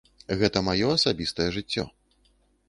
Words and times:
Гэта 0.39 0.63
маё 0.67 0.87
асабістае 0.95 1.47
жыццё. 1.59 1.87